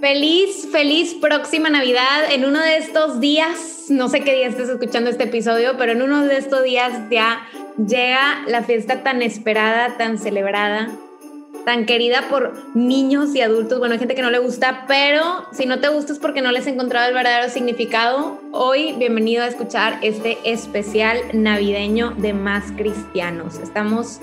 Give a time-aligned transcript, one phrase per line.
[0.00, 2.30] Feliz, feliz próxima Navidad.
[2.30, 6.02] En uno de estos días, no sé qué día estés escuchando este episodio, pero en
[6.02, 7.48] uno de estos días ya
[7.84, 10.88] llega la fiesta tan esperada, tan celebrada,
[11.64, 13.80] tan querida por niños y adultos.
[13.80, 16.52] Bueno, hay gente que no le gusta, pero si no te gusta es porque no
[16.52, 18.40] les he encontrado el verdadero significado.
[18.52, 23.58] Hoy, bienvenido a escuchar este especial navideño de Más Cristianos.
[23.58, 24.20] Estamos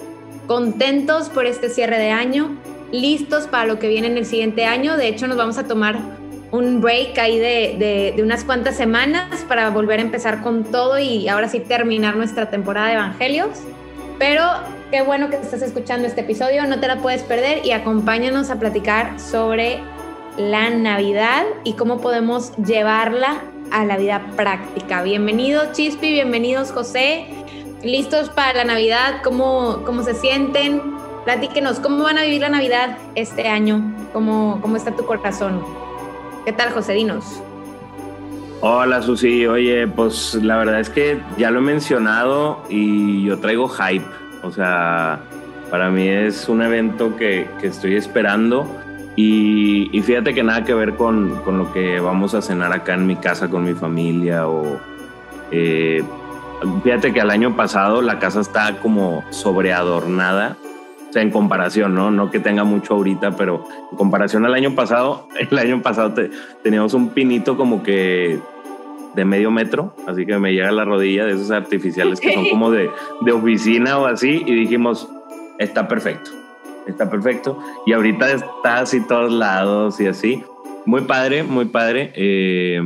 [0.47, 2.57] contentos por este cierre de año
[3.01, 4.97] listos para lo que viene en el siguiente año.
[4.97, 5.99] De hecho, nos vamos a tomar
[6.51, 11.49] un break ahí de, unas cuantas semanas para volver a empezar con todo y ahora
[11.49, 13.49] sí terminar nuestra temporada de Evangelios.
[14.17, 14.43] Pero
[14.91, 18.59] qué bueno que estás escuchando este episodio, no te la puedes perder y acompáñanos a
[18.59, 19.79] platicar sobre
[20.37, 25.01] la Navidad y cómo podemos llevarla a la vida práctica.
[25.01, 27.25] Bienvenidos Chispi, bienvenidos José,
[27.83, 30.94] listos para la Navidad, ¿cómo, cómo se sienten?
[31.25, 33.81] Platíquenos, ¿cómo van a vivir la Navidad este año?
[34.13, 35.63] ¿Cómo, cómo está tu corazón?
[36.45, 36.93] ¿Qué tal, José?
[36.93, 37.41] Dinos.
[38.61, 39.47] Hola, Susi.
[39.47, 44.05] Oye, pues la verdad es que ya lo he mencionado y yo traigo hype.
[44.43, 45.19] O sea,
[45.71, 48.67] para mí es un evento que, que estoy esperando.
[49.15, 53.07] Y, fíjate que nada que ver con, con, lo que vamos a cenar acá en
[53.07, 54.79] mi casa con mi familia o...
[55.49, 56.03] Eh,
[56.83, 60.55] fíjate que el año pasado la casa está como sobreadornada
[61.21, 62.11] en comparación, ¿no?
[62.11, 66.13] No que tenga mucho ahorita, pero en comparación al año pasado, el año pasado
[66.63, 68.39] teníamos un pinito como que
[69.15, 72.49] de medio metro, así que me llega a la rodilla de esos artificiales que son
[72.49, 72.89] como de,
[73.21, 75.09] de oficina o así, y dijimos,
[75.57, 76.31] está perfecto,
[76.85, 77.57] está perfecto.
[77.85, 80.43] Y ahorita está así todos lados y así.
[80.85, 82.11] Muy padre, muy padre.
[82.15, 82.81] Eh,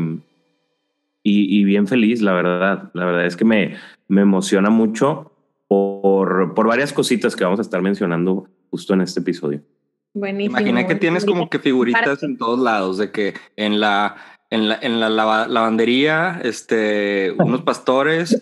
[1.23, 2.91] y, y, bien feliz, la verdad.
[2.93, 3.75] La verdad es que me,
[4.07, 5.28] me emociona mucho
[5.69, 9.61] por, por varias cositas que vamos a estar mencionando justo en este episodio.
[10.13, 10.57] Buenísimo.
[10.57, 14.17] Imagina que tienes como que figuritas en todos lados, de que en la
[14.51, 15.09] en la, en la
[15.47, 18.41] lavandería, este, unos pastores.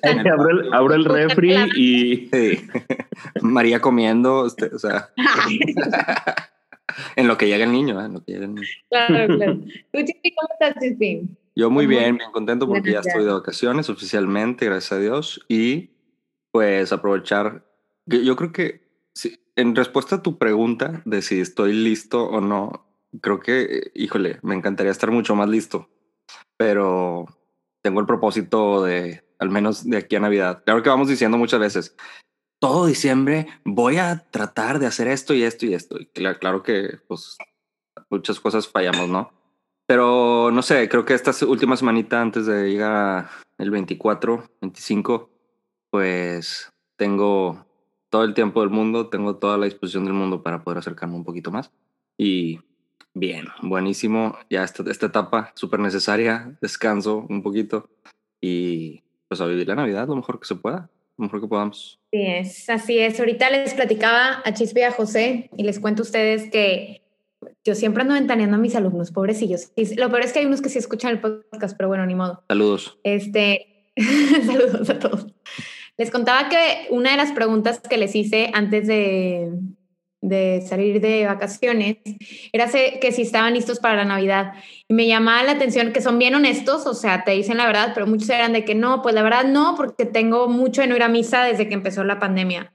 [0.71, 2.29] abro, el, refri y
[3.41, 5.09] María comiendo, este, o sea,
[7.17, 8.05] en lo que llega el niño, ¿eh?
[8.05, 8.67] en lo que llega el niño.
[8.89, 9.59] Claro, claro.
[9.91, 11.27] ¿Tú, Chipi, cómo estás, Chipi?
[11.57, 15.89] Yo muy bien, bien contento porque ya estoy de vacaciones oficialmente, gracias a Dios, y
[16.57, 17.63] pues aprovechar.
[18.07, 18.81] Yo creo que
[19.56, 22.90] en respuesta a tu pregunta de si estoy listo o no,
[23.22, 25.88] creo que, híjole, me encantaría estar mucho más listo,
[26.57, 27.28] pero
[27.84, 30.63] tengo el propósito de, al menos de aquí a Navidad.
[30.66, 31.95] Claro que vamos diciendo muchas veces,
[32.59, 35.95] todo diciembre voy a tratar de hacer esto y esto y esto.
[36.39, 37.38] Claro que pues
[38.09, 39.31] muchas cosas fallamos, ¿no?
[39.85, 43.29] Pero no sé, creo que esta última semanita antes de llegar
[43.59, 45.37] el 24, 25,
[45.90, 47.66] pues tengo
[48.09, 51.24] todo el tiempo del mundo, tengo toda la disposición del mundo para poder acercarme un
[51.24, 51.72] poquito más.
[52.18, 52.59] Y
[53.14, 54.38] bien, buenísimo.
[54.50, 57.90] Ya esta, esta etapa súper necesaria, descanso un poquito
[58.42, 62.00] y pues a vivir la Navidad lo mejor que se pueda, lo mejor que podamos.
[62.12, 63.19] Sí, es, así es.
[63.19, 67.02] Ahorita les platicaba a Chispi y a José y les cuento a ustedes que
[67.64, 69.72] yo siempre ando ventaneando a mis alumnos, pobrecillos.
[69.75, 72.16] Y lo peor es que hay unos que sí escuchan el podcast, pero bueno, ni
[72.16, 72.44] modo.
[72.48, 72.98] Saludos.
[73.04, 73.76] Este,
[74.46, 75.28] saludos a todos.
[75.97, 79.51] Les contaba que una de las preguntas que les hice antes de,
[80.21, 81.98] de salir de vacaciones
[82.54, 84.54] era que si estaban listos para la Navidad.
[84.88, 87.92] Y me llamaba la atención que son bien honestos, o sea, te dicen la verdad,
[87.94, 90.95] pero muchos eran de que no, pues la verdad no, porque tengo mucho de no
[90.95, 92.74] ir a misa desde que empezó la pandemia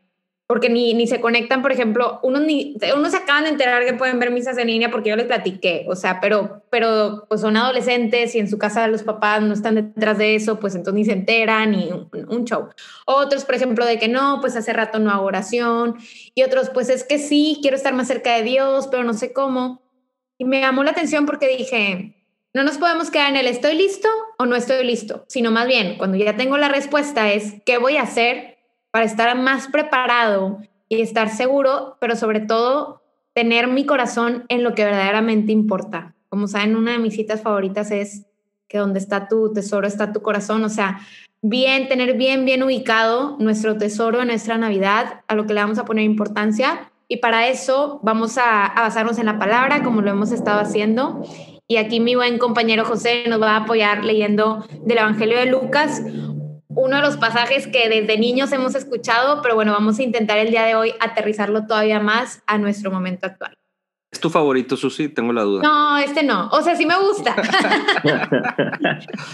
[0.52, 3.94] porque ni, ni se conectan, por ejemplo, unos, ni, unos se acaban de enterar que
[3.94, 7.56] pueden ver misas en línea porque yo les platiqué, o sea, pero, pero pues son
[7.56, 11.06] adolescentes y en su casa los papás no están detrás de eso, pues entonces ni
[11.06, 12.68] se enteran y un, show.
[13.06, 15.96] Otros, por ejemplo, de que no, pues hace rato no hago oración
[16.34, 19.32] y otros, pues es que sí, quiero estar más cerca de Dios, pero no sé
[19.32, 19.80] cómo.
[20.36, 22.14] Y me llamó la atención porque dije,
[22.52, 24.08] no nos podemos quedar en el estoy listo
[24.38, 27.96] o no estoy listo, sino más bien, cuando ya tengo la respuesta es, ¿qué voy
[27.96, 28.51] a hacer
[28.92, 30.58] para estar más preparado
[30.88, 33.02] y estar seguro, pero sobre todo
[33.32, 36.14] tener mi corazón en lo que verdaderamente importa.
[36.28, 38.26] Como saben, una de mis citas favoritas es
[38.68, 41.00] que donde está tu tesoro está tu corazón, o sea,
[41.40, 45.84] bien, tener bien, bien ubicado nuestro tesoro, nuestra Navidad, a lo que le vamos a
[45.86, 46.90] poner importancia.
[47.08, 51.22] Y para eso vamos a, a basarnos en la palabra, como lo hemos estado haciendo.
[51.66, 56.02] Y aquí mi buen compañero José nos va a apoyar leyendo del Evangelio de Lucas,
[56.74, 60.50] uno de los pasajes que desde niños hemos escuchado, pero bueno, vamos a intentar el
[60.50, 63.56] día de hoy aterrizarlo todavía más a nuestro momento actual.
[64.10, 65.08] ¿Es tu favorito, Susi?
[65.08, 65.62] Tengo la duda.
[65.62, 66.48] No, este no.
[66.48, 67.34] O sea, sí me gusta.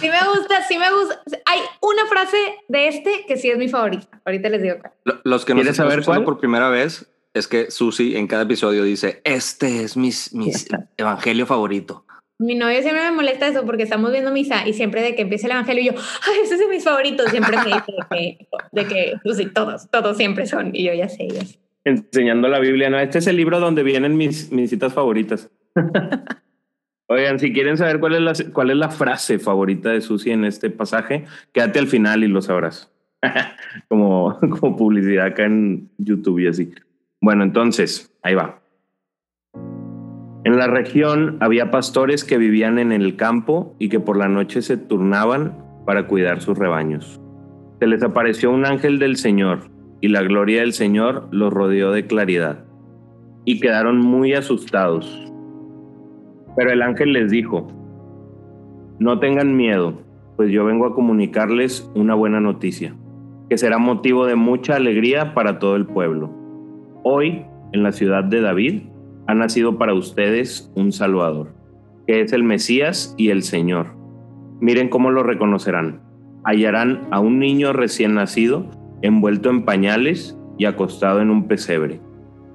[0.01, 1.21] sí me gusta, sí me gusta.
[1.47, 2.37] Hay una frase
[2.69, 4.07] de este que sí es mi favorita.
[4.25, 5.21] Ahorita les digo cuál.
[5.25, 9.21] Los que nos están escuchando por primera vez es que Susi en cada episodio dice,
[9.25, 10.13] este es mi
[10.97, 12.05] evangelio favorito.
[12.39, 15.47] Mi novio siempre me molesta eso porque estamos viendo misa y siempre de que empieza
[15.47, 18.85] el evangelio yo, ay, ese es de mis favoritos, siempre me dice de que, de
[18.87, 20.71] que pues todos, todos siempre son.
[20.75, 21.59] Y yo ya sé, ya sé
[21.89, 22.91] enseñando la Biblia.
[22.91, 25.51] No, este es el libro donde vienen mis, mis citas favoritas.
[27.11, 30.45] Oigan, si quieren saber cuál es, la, cuál es la frase favorita de Susi en
[30.45, 32.93] este pasaje, quédate al final y lo sabrás.
[33.89, 36.71] como, como publicidad acá en YouTube y así.
[37.21, 38.61] Bueno, entonces, ahí va.
[40.45, 44.63] En la región había pastores que vivían en el campo y que por la noche
[44.63, 47.21] se turnaban para cuidar sus rebaños.
[47.81, 49.71] Se les apareció un ángel del Señor
[50.01, 52.65] y la gloria del Señor los rodeó de claridad,
[53.45, 55.33] y quedaron muy asustados.
[56.57, 57.67] Pero el ángel les dijo,
[58.99, 60.03] no tengan miedo,
[60.37, 62.95] pues yo vengo a comunicarles una buena noticia,
[63.49, 66.31] que será motivo de mucha alegría para todo el pueblo.
[67.03, 68.83] Hoy, en la ciudad de David,
[69.29, 71.53] ha nacido para ustedes un Salvador,
[72.07, 73.89] que es el Mesías y el Señor.
[74.59, 76.01] Miren cómo lo reconocerán.
[76.45, 78.71] Hallarán a un niño recién nacido
[79.03, 82.01] envuelto en pañales y acostado en un pesebre.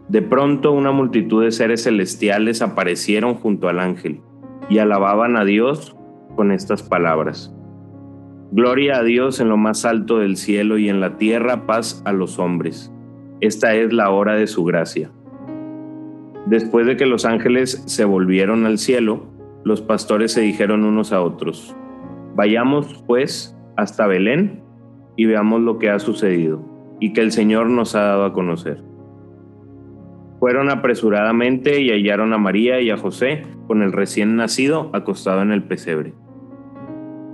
[0.09, 4.21] De pronto una multitud de seres celestiales aparecieron junto al ángel
[4.67, 5.95] y alababan a Dios
[6.35, 7.55] con estas palabras.
[8.51, 12.13] Gloria a Dios en lo más alto del cielo y en la tierra paz a
[12.13, 12.91] los hombres.
[13.41, 15.11] Esta es la hora de su gracia.
[16.45, 19.27] Después de que los ángeles se volvieron al cielo,
[19.63, 21.75] los pastores se dijeron unos a otros,
[22.35, 24.63] Vayamos pues hasta Belén
[25.15, 26.63] y veamos lo que ha sucedido
[26.99, 28.83] y que el Señor nos ha dado a conocer.
[30.39, 35.51] Fueron apresuradamente y hallaron a María y a José con el recién nacido acostado en
[35.51, 36.13] el pesebre.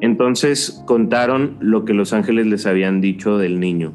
[0.02, 3.94] Entonces contaron lo que los ángeles les habían dicho del niño.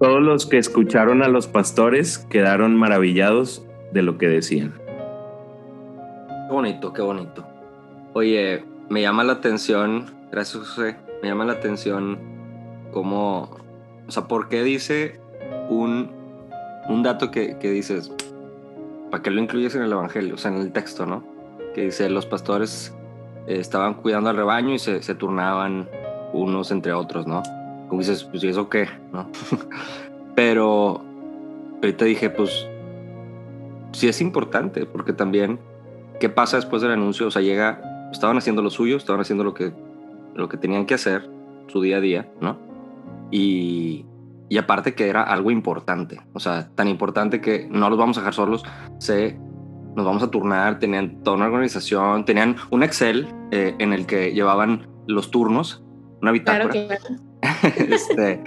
[0.00, 4.74] Todos los que escucharon a los pastores quedaron maravillados de lo que decían.
[6.48, 7.46] Qué bonito, qué bonito.
[8.12, 12.18] Oye, me llama la atención, gracias José, me llama la atención
[12.90, 13.56] cómo,
[14.06, 15.20] o sea, ¿por qué dice
[15.68, 16.10] un,
[16.88, 18.12] un dato que, que dices,
[19.10, 20.34] ¿para qué lo incluyes en el Evangelio?
[20.34, 21.22] O sea, en el texto, ¿no?
[21.74, 22.94] Que dice, los pastores
[23.46, 25.88] eh, estaban cuidando al rebaño y se, se, turnaban
[26.32, 27.42] unos entre otros, ¿no?
[27.88, 28.88] Como dices, pues, ¿y eso qué?
[29.12, 29.28] ¿No?
[30.34, 31.00] Pero
[31.82, 32.66] ahorita dije, pues,
[33.92, 35.58] sí es importante, porque también,
[36.18, 37.26] ¿qué pasa después del anuncio?
[37.26, 39.72] O sea, llega, estaban haciendo lo suyo, estaban haciendo lo que,
[40.34, 41.28] lo que tenían que hacer,
[41.68, 42.58] su día a día, ¿no?
[43.30, 44.04] Y,
[44.48, 48.20] y aparte que era algo importante, o sea, tan importante que no los vamos a
[48.20, 48.64] dejar solos,
[48.98, 49.38] se,
[49.94, 54.32] nos vamos a turnar, tenían toda una organización, tenían un Excel eh, en el que
[54.32, 55.84] llevaban los turnos,
[56.20, 56.72] una bitácora.
[57.88, 58.42] este,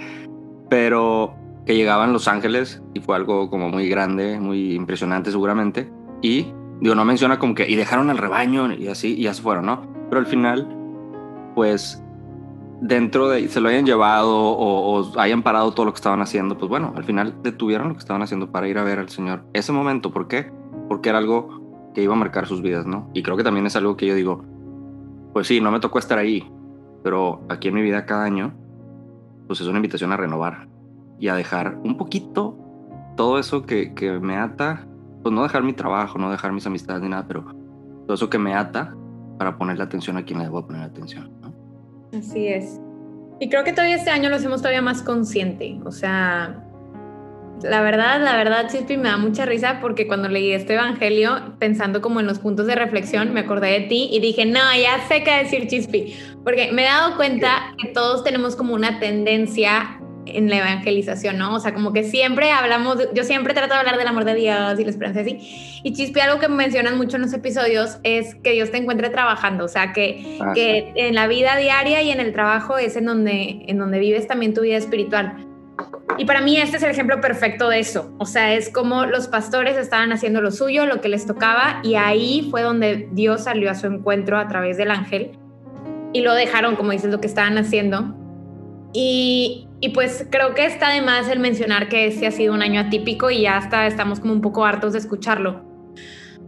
[0.68, 1.34] pero
[1.66, 5.90] que llegaban Los Ángeles y fue algo como muy grande, muy impresionante seguramente.
[6.20, 9.42] Y digo, no menciona como que y dejaron al rebaño y así y ya se
[9.42, 9.82] fueron, ¿no?
[10.08, 10.68] Pero al final,
[11.54, 12.02] pues
[12.80, 16.68] dentro de, se lo hayan llevado o, hayan parado todo lo que estaban haciendo, pues
[16.68, 19.44] bueno, al final detuvieron lo que estaban haciendo para ir a ver al Señor.
[19.54, 20.52] Ese momento, ¿por qué?
[20.88, 23.10] Porque era algo que iba a marcar sus vidas, ¿no?
[23.14, 24.44] Y creo que también es algo que yo digo,
[25.32, 26.50] pues sí, no me tocó estar ahí,
[27.02, 28.52] pero aquí en mi vida cada año,
[29.46, 30.68] pues es una invitación a renovar
[31.18, 32.58] y a dejar un poquito
[33.16, 34.86] todo eso que, que me ata,
[35.22, 37.44] pues no dejar mi trabajo, no dejar mis amistades ni nada, pero
[38.06, 38.94] todo eso que me ata
[39.38, 41.30] para ponerle atención a quien le debo poner atención.
[42.16, 42.80] Así es.
[43.40, 45.80] Y creo que todavía este año lo hacemos todavía más consciente.
[45.84, 46.64] O sea,
[47.62, 52.00] la verdad, la verdad, Chispi, me da mucha risa porque cuando leí este evangelio, pensando
[52.00, 55.24] como en los puntos de reflexión, me acordé de ti y dije, no, ya sé
[55.24, 56.14] qué decir Chispi.
[56.44, 61.54] Porque me he dado cuenta que todos tenemos como una tendencia en la evangelización, ¿no?
[61.54, 64.78] O sea, como que siempre hablamos, yo siempre trato de hablar del amor de Dios
[64.78, 65.38] y la esperanza así.
[65.82, 69.64] Y Chispi, algo que mencionan mucho en los episodios es que Dios te encuentre trabajando,
[69.64, 73.64] o sea, que, que en la vida diaria y en el trabajo es en donde,
[73.66, 75.46] en donde vives también tu vida espiritual.
[76.16, 78.14] Y para mí este es el ejemplo perfecto de eso.
[78.18, 81.96] O sea, es como los pastores estaban haciendo lo suyo, lo que les tocaba, y
[81.96, 85.32] ahí fue donde Dios salió a su encuentro a través del ángel
[86.12, 88.14] y lo dejaron, como dices, lo que estaban haciendo.
[88.92, 92.62] Y, y pues creo que está de más el mencionar que este ha sido un
[92.62, 95.62] año atípico y ya hasta estamos como un poco hartos de escucharlo.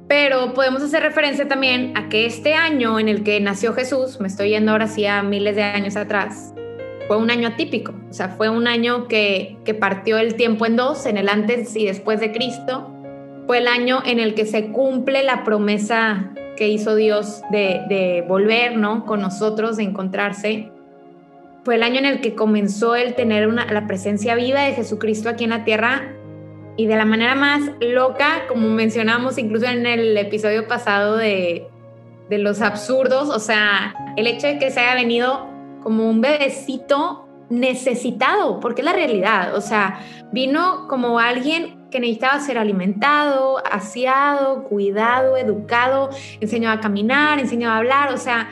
[0.09, 4.29] Pero podemos hacer referencia también a que este año en el que nació Jesús, me
[4.29, 6.55] estoy yendo ahora sí a miles de años atrás,
[7.09, 7.93] fue un año atípico.
[8.09, 11.85] O sea, fue un año que, partió el tiempo en dos, en el antes y
[11.85, 12.91] después de Cristo.
[13.47, 18.25] Fue el año en el que se cumple la promesa que hizo Dios de, de
[18.27, 19.05] volver, ¿no?
[19.05, 20.73] Con nosotros, de encontrarse.
[21.67, 25.43] Fue el año en el que comenzó el tener la presencia viva de Jesucristo aquí
[25.43, 26.13] en la tierra
[26.77, 31.67] y de la manera más loca, como mencionamos incluso en el episodio pasado de,
[32.31, 35.49] de los absurdos, o sea, el hecho de que se haya venido
[35.83, 39.99] como un bebecito necesitado, porque es la realidad, o sea,
[40.33, 47.79] vino como alguien que necesitaba ser alimentado, aseado, cuidado, educado, enseñado a caminar, enseñado a
[47.79, 48.51] hablar, o sea,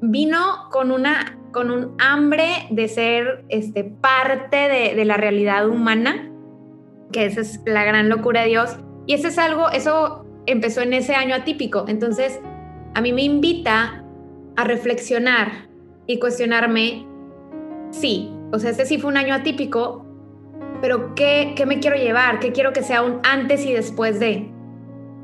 [0.00, 6.30] vino con una con un hambre de ser este, parte de, de la realidad humana
[7.14, 8.76] que esa es la gran locura de Dios.
[9.06, 11.84] Y eso es algo, eso empezó en ese año atípico.
[11.88, 12.40] Entonces,
[12.94, 14.04] a mí me invita
[14.56, 15.68] a reflexionar
[16.06, 17.06] y cuestionarme,
[17.90, 20.04] sí, o sea, este sí fue un año atípico,
[20.80, 22.40] pero ¿qué, qué me quiero llevar?
[22.40, 24.50] ¿Qué quiero que sea un antes y después de?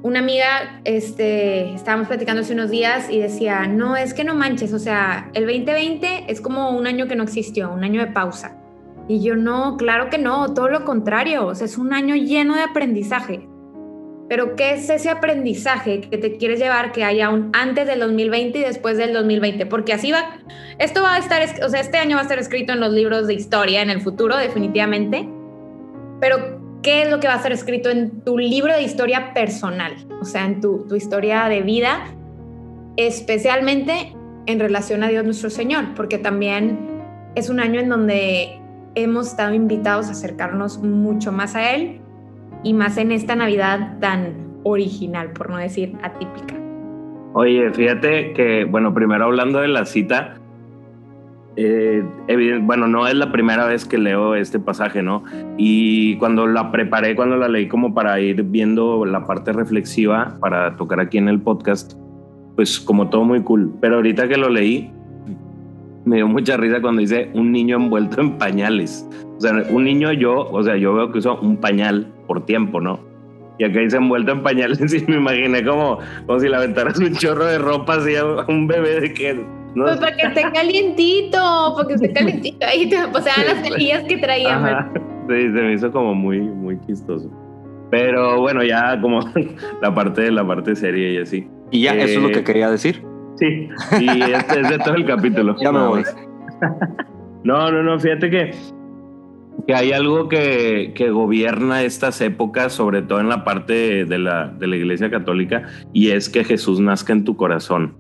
[0.02, 4.72] Una amiga, este, estábamos platicando hace unos días y decía, no, es que no manches,
[4.72, 8.56] o sea, el 2020 es como un año que no existió, un año de pausa.
[9.08, 12.54] Y yo no, claro que no, todo lo contrario, o sea, es un año lleno
[12.54, 13.46] de aprendizaje.
[14.30, 18.58] Pero ¿qué es ese aprendizaje que te quieres llevar que haya un antes del 2020
[18.58, 19.66] y después del 2020?
[19.66, 20.38] Porque así va,
[20.78, 23.26] esto va a estar, o sea, este año va a estar escrito en los libros
[23.26, 25.28] de historia en el futuro, definitivamente.
[26.20, 29.92] Pero ¿qué es lo que va a estar escrito en tu libro de historia personal?
[30.20, 32.06] O sea, en tu, tu historia de vida,
[32.96, 34.14] especialmente
[34.46, 36.78] en relación a Dios nuestro Señor, porque también
[37.34, 38.60] es un año en donde
[38.94, 42.00] hemos estado invitados a acercarnos mucho más a Él
[42.62, 46.54] y más en esta Navidad tan original, por no decir atípica.
[47.32, 50.39] Oye, fíjate que, bueno, primero hablando de la cita,
[51.56, 52.04] eh,
[52.62, 55.24] bueno, no es la primera vez que leo este pasaje, ¿no?
[55.58, 60.76] Y cuando la preparé, cuando la leí como para ir viendo la parte reflexiva para
[60.76, 61.94] tocar aquí en el podcast,
[62.56, 63.72] pues como todo muy cool.
[63.80, 64.92] Pero ahorita que lo leí,
[66.04, 69.06] me dio mucha risa cuando dice un niño envuelto en pañales.
[69.36, 72.80] O sea, un niño yo, o sea, yo veo que usa un pañal por tiempo,
[72.80, 73.00] ¿no?
[73.58, 77.12] Y acá dice envuelto en pañales y me imaginé como, como si le aventaras un
[77.14, 79.59] chorro de ropa así a un bebé de que...
[79.74, 79.84] ¿no?
[79.84, 82.66] Pues para que esté calientito, porque esté calientito.
[82.66, 84.90] Ahí te, o sea, las semillas que traía.
[85.28, 87.30] Sí, se me hizo como muy, muy chistoso.
[87.90, 89.20] Pero bueno, ya como
[89.82, 91.48] la parte de la parte seria y así.
[91.70, 93.02] Y ya, eso es lo que eh, quería decir.
[93.36, 93.68] Sí,
[94.00, 95.56] y este es de todo el capítulo.
[95.62, 96.02] Ya me voy.
[97.42, 98.50] No, no, no, fíjate que,
[99.66, 104.48] que hay algo que, que, gobierna estas épocas, sobre todo en la parte de la,
[104.48, 105.62] de la Iglesia Católica,
[105.92, 107.94] y es que Jesús nazca en tu corazón.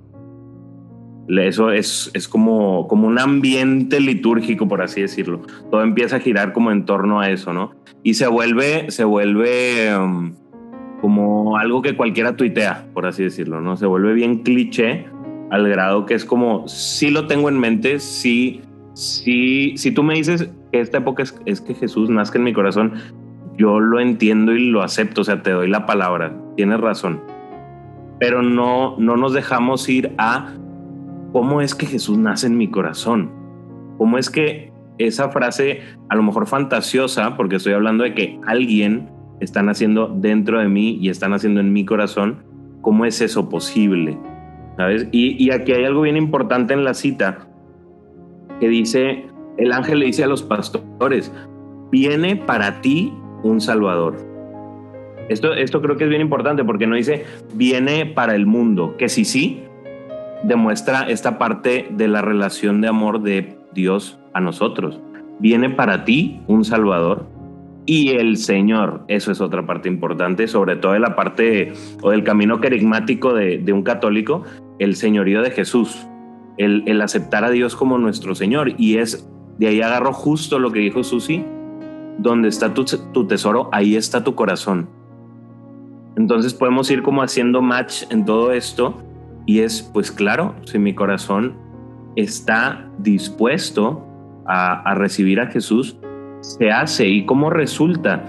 [1.38, 5.42] Eso es, es como, como un ambiente litúrgico, por así decirlo.
[5.70, 7.72] Todo empieza a girar como en torno a eso, ¿no?
[8.02, 10.34] Y se vuelve, se vuelve um,
[11.00, 13.76] como algo que cualquiera tuitea, por así decirlo, ¿no?
[13.76, 15.06] Se vuelve bien cliché
[15.50, 18.60] al grado que es como, sí lo tengo en mente, sí,
[18.94, 22.94] sí, si tú me dices que esta época es, que Jesús nazca en mi corazón,
[23.56, 27.20] yo lo entiendo y lo acepto, o sea, te doy la palabra, tienes razón.
[28.18, 30.54] Pero no, no nos dejamos ir a
[31.32, 33.30] cómo es que Jesús nace en mi corazón.
[33.98, 39.08] Cómo es que esa frase, a lo mejor fantasiosa, porque estoy hablando de que alguien
[39.40, 42.44] está naciendo dentro de mí y está naciendo en mi corazón,
[42.82, 44.18] ¿cómo es eso posible?
[45.12, 47.46] Y, aquí hay algo bien importante en la cita
[48.60, 49.26] que dice,
[49.58, 51.32] el ángel le dice a los pastores,
[51.90, 54.16] viene para ti un salvador.
[55.28, 59.08] Esto, esto creo que es bien importante porque no dice, viene para el mundo, que
[59.08, 59.62] sí, sí,
[60.42, 65.00] demuestra esta parte de la relación de amor de Dios a nosotros.
[65.38, 67.26] Viene para ti un Salvador
[67.86, 69.04] y el Señor.
[69.08, 73.72] Eso es otra parte importante, sobre todo de la parte o del camino carismático de,
[73.72, 74.44] un católico,
[74.78, 76.06] el señorío de Jesús,
[76.56, 78.74] el, aceptar a Dios como nuestro Señor.
[78.78, 79.28] Y es,
[79.58, 81.44] de ahí agarro justo lo que dijo Susi,
[82.18, 84.88] donde está tu, tu tesoro, ahí está tu corazón.
[86.16, 89.02] Entonces podemos ir como haciendo match en todo esto
[89.50, 91.56] y es, pues claro, si mi corazón
[92.14, 94.06] está dispuesto
[94.46, 95.98] a, recibir a Jesús,
[96.38, 98.24] se hace y cómo resulta.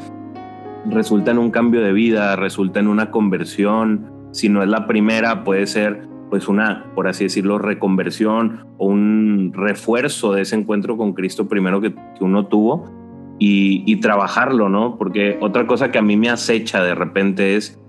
[0.89, 4.11] Resulta en un cambio de vida, resulta en una conversión.
[4.31, 9.51] Si no es la primera, puede ser pues una, por así decirlo, reconversión o un
[9.53, 12.89] refuerzo de ese encuentro con Cristo primero que, uno tuvo
[13.37, 14.97] y, trabajarlo, ¿no?
[14.97, 17.79] Porque otra cosa que a mí me acecha de repente es,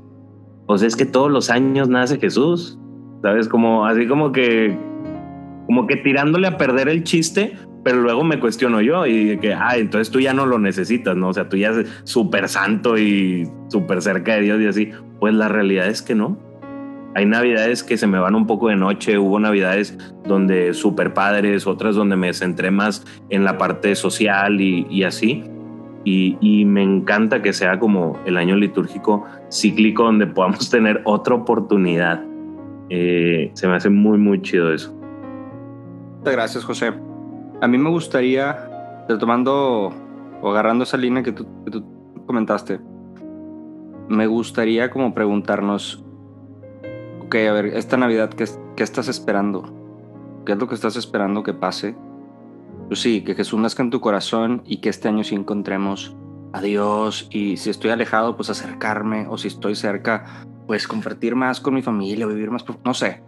[0.66, 2.78] pues es que todos los años nace Jesús,
[3.22, 3.48] ¿sabes?
[3.48, 4.76] Como así como que,
[5.66, 9.76] como que tirándole a perder el chiste, pero luego me cuestiono yo y que, ah,
[9.76, 11.28] entonces tú ya no lo necesitas, ¿no?
[11.28, 14.90] O sea, tú ya eres súper santo y súper cerca de Dios y así.
[15.18, 16.38] Pues la realidad es que no.
[17.14, 21.66] Hay navidades que se me van un poco de noche, hubo navidades donde súper padres,
[21.66, 25.44] otras donde me centré más en la parte social y, así.
[26.04, 32.24] Y, me encanta que sea como el año litúrgico cíclico donde podamos tener otra oportunidad.
[32.94, 34.92] Eh, se me hace muy, muy chido eso.
[36.18, 36.92] Muchas gracias, José.
[37.62, 38.68] A mí me gustaría,
[39.08, 39.90] retomando
[40.42, 41.82] o agarrando esa línea que tú, que tú
[42.26, 42.80] comentaste,
[44.10, 46.04] me gustaría como preguntarnos,
[47.24, 48.44] ok, a ver, esta Navidad, ¿qué,
[48.76, 49.64] ¿qué, estás esperando?
[50.44, 51.96] ¿Qué es lo que estás esperando que pase?
[52.88, 56.14] Pues sí, que Jesús nazca en tu corazón y que este año sí encontremos
[56.52, 61.60] a Dios y si estoy alejado, pues acercarme o si estoy cerca, pues compartir más
[61.60, 63.22] con mi familia, vivir más, no sé.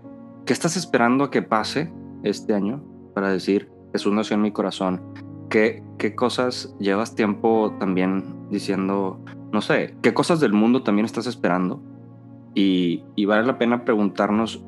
[0.47, 2.83] ¿Qué estás esperando a que pase este año
[3.15, 5.03] para decir Jesús nació en mi corazón?
[5.51, 9.23] ¿Qué, qué cosas llevas tiempo también diciendo,
[9.53, 11.83] no sé, qué cosas del mundo también estás esperando?
[12.55, 14.65] Y, vale la pena preguntarnos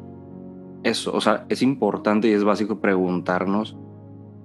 [0.83, 3.75] eso, o sea, es importante y es básico preguntarnos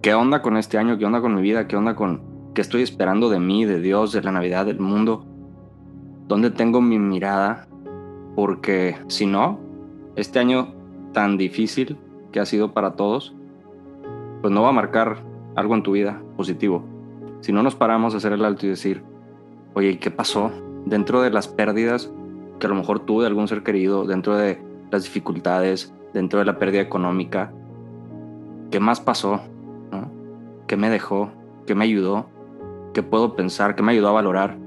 [0.02, 2.82] qué onda con este año, qué onda con mi vida, qué onda con qué estoy
[2.82, 5.26] esperando de mí, de Dios, de la Navidad, del mundo,
[6.30, 7.68] dónde tengo mi mirada,
[8.36, 9.60] porque si no,
[10.16, 10.74] este año
[11.14, 11.98] tan difícil
[12.32, 13.36] que ha sido para todos,
[14.42, 15.18] pues no va a marcar
[15.56, 16.84] algo en tu vida positivo.
[17.42, 19.04] Si no nos paramos a hacer el alto y decir,
[19.74, 20.52] oye, ¿qué pasó?
[20.86, 22.12] Dentro de las pérdidas,
[22.60, 26.46] que a lo mejor tuve de algún ser querido, dentro de las dificultades, dentro de
[26.46, 27.52] la pérdida económica,
[28.70, 29.42] ¿qué más pasó?
[30.68, 31.32] ¿Qué me dejó?
[31.66, 32.28] ¿Qué me ayudó?
[32.94, 33.76] ¿Qué puedo pensar?
[33.76, 34.58] ¿Qué me ayudó a valorar?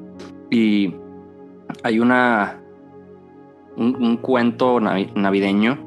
[0.51, 0.95] Y
[1.83, 2.61] hay una
[3.77, 5.79] un, cuento navideño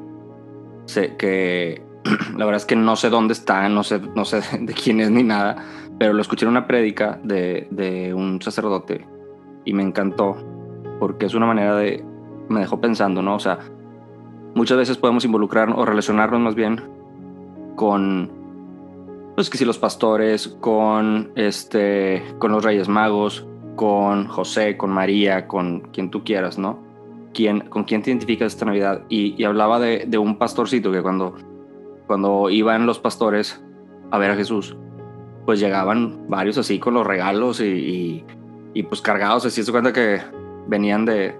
[1.18, 1.82] que
[2.36, 5.10] la verdad es que no sé dónde está, no sé, no sé de quién es
[5.10, 5.56] ni nada,
[5.98, 9.06] pero lo escuché en una prédica de, de un sacerdote
[9.64, 10.36] y me encantó
[10.98, 12.04] porque es una manera de,
[12.48, 13.36] me dejó pensando, ¿no?
[13.36, 13.58] O sea,
[14.54, 16.82] muchas veces podemos involucrarnos o relacionarnos más bien
[17.76, 18.30] con,
[19.34, 23.46] pues que si los pastores, con, este, con los Reyes Magos,
[23.76, 26.87] con José, con María, con quien tú quieras, ¿no?
[27.38, 29.02] ¿Quién, ¿Con quién te identificas esta Navidad?
[29.08, 31.36] Y, hablaba de, de, un pastorcito que cuando,
[32.08, 33.62] cuando iban los pastores
[34.10, 34.76] a ver a Jesús,
[35.46, 38.24] pues llegaban varios así con los regalos y,
[38.74, 40.20] y, pues cargados, así se cuenta que
[40.66, 41.36] venían de,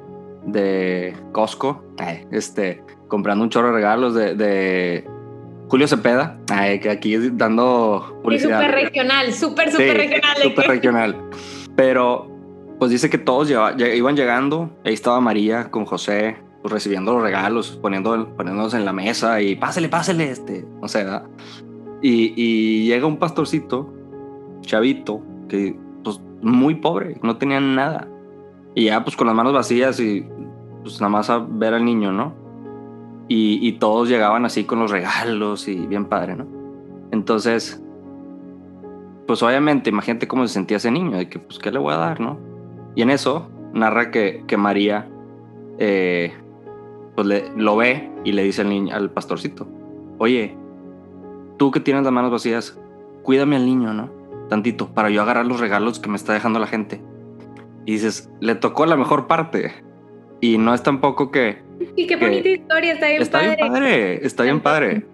[0.46, 1.82] de Costco,
[2.30, 5.04] este, comprando un chorro de regalos de,
[5.66, 6.38] Julio Cepeda,
[6.80, 8.61] que aquí dando publicidad.
[8.61, 10.37] Súper regional, súper, súper regional.
[10.44, 11.30] Súper regional.
[11.74, 12.27] Pero,
[12.78, 17.78] pues dice que todos iban llegando, ahí estaba María con José, pues, recibiendo los regalos,
[17.82, 21.06] poniendo, poniéndolos en la mesa y pásele, pásele, este, no sé,
[22.00, 23.92] y llega un pastorcito,
[24.60, 28.06] chavito, que pues muy pobre, no tenía nada
[28.74, 30.24] y ya pues con las manos vacías y
[30.82, 32.32] pues nada más a ver al niño, ¿no?
[33.26, 36.46] Y, y todos llegaban así con los regalos y bien padre, ¿no?
[37.10, 37.82] Entonces,
[39.26, 41.96] pues obviamente imagínate cómo se sentía ese niño, de que pues qué le voy a
[41.96, 42.38] dar, ¿no?
[42.94, 45.09] Y en eso narra que, que María
[45.79, 46.33] eh,
[47.14, 49.68] pues le, lo ve y le dice al, niño, al pastorcito,
[50.18, 50.57] oye,
[51.57, 52.79] tú que tienes las manos vacías,
[53.22, 54.11] cuídame al niño, ¿no?
[54.48, 57.03] Tantito, para yo agarrar los regalos que me está dejando la gente
[57.88, 59.72] y dices, le tocó la mejor parte.
[60.40, 61.62] Y no es tampoco que...
[61.96, 63.57] Y qué bonita historia, está bien está padre.
[63.57, 64.27] Bien padre.
[64.27, 65.07] Está bien padre.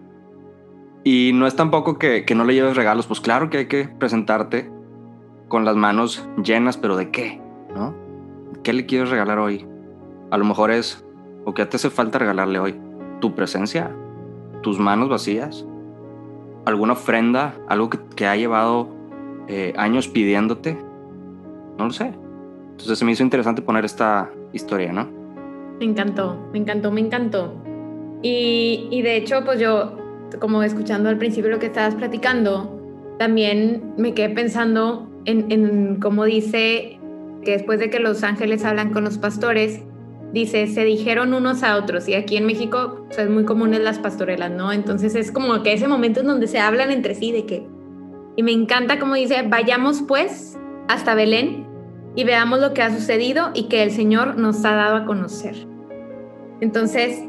[1.04, 3.86] Y no es tampoco que, que no le lleves regalos, pues claro que hay que
[3.86, 4.70] presentarte
[5.46, 7.40] con las manos llenas, pero ¿de qué?
[7.74, 7.94] ¿No?
[8.62, 9.66] ¿Qué le quieres regalar hoy?
[10.30, 11.04] A lo mejor es,
[11.44, 12.74] o qué te hace falta regalarle hoy,
[13.20, 13.90] tu presencia,
[14.62, 15.66] tus manos vacías,
[16.64, 18.88] alguna ofrenda, algo que, que ha llevado
[19.48, 20.78] eh, años pidiéndote,
[21.78, 22.14] no lo sé.
[22.70, 25.08] Entonces se me hizo interesante poner esta historia, ¿no?
[25.78, 27.54] Me encantó, me encantó, me encantó.
[28.22, 29.98] Y, y de hecho, pues yo,
[30.40, 32.80] como escuchando al principio lo que estabas platicando,
[33.18, 36.93] también me quedé pensando en, en cómo dice
[37.44, 39.82] que después de que los ángeles hablan con los pastores,
[40.32, 42.08] dice, se dijeron unos a otros.
[42.08, 44.72] Y aquí en México pues, es muy común en las pastorelas, ¿no?
[44.72, 47.66] Entonces es como que ese momento en donde se hablan entre sí de que...
[48.36, 51.66] Y me encanta como dice, vayamos pues hasta Belén
[52.16, 55.54] y veamos lo que ha sucedido y que el Señor nos ha dado a conocer.
[56.60, 57.22] Entonces,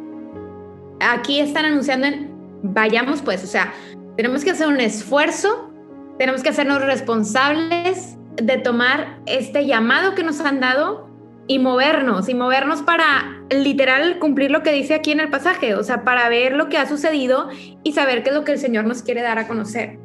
[0.99, 2.32] aquí están anunciando en,
[2.63, 3.71] vayamos pues, o sea,
[4.17, 5.71] tenemos que hacer un esfuerzo,
[6.17, 11.10] tenemos que hacernos responsables de tomar este llamado que nos han dado
[11.48, 15.84] y movernos, y movernos para literal cumplir lo que dice aquí en el pasaje, o
[15.84, 17.50] sea, para ver lo que ha sucedido
[17.84, 20.00] y saber qué es lo que el Señor nos quiere dar a conocer.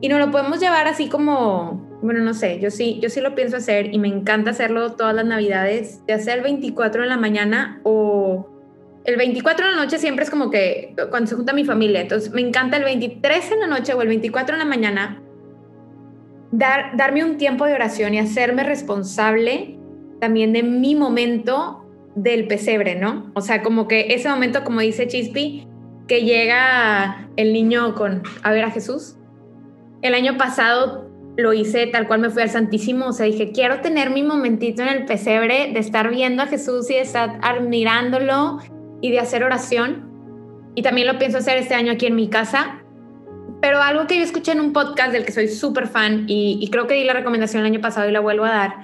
[0.00, 3.34] Y no lo podemos llevar así como, bueno, no sé, yo sí, yo sí lo
[3.34, 7.16] pienso hacer y me encanta hacerlo todas las navidades, ya sea el 24 en la
[7.16, 8.48] mañana o
[9.04, 12.32] el 24 en la noche siempre es como que cuando se junta mi familia, entonces
[12.32, 15.22] me encanta el 23 en la noche o el 24 en la mañana
[16.52, 19.78] dar, darme un tiempo de oración y hacerme responsable
[20.20, 21.84] también de mi momento
[22.14, 23.32] del pesebre, ¿no?
[23.34, 25.66] O sea, como que ese momento, como dice Chispi,
[26.06, 29.16] que llega el niño con a ver a Jesús.
[30.02, 33.80] El año pasado lo hice tal cual me fui al Santísimo, o sea, dije, quiero
[33.80, 38.58] tener mi momentito en el pesebre de estar viendo a Jesús y de estar admirándolo
[39.00, 40.10] y de hacer oración.
[40.74, 42.81] Y también lo pienso hacer este año aquí en mi casa.
[43.62, 46.88] Pero algo que yo escuché en un podcast del que soy súper fan y, creo
[46.88, 48.74] que di la recomendación el año pasado y la vuelvo a dar,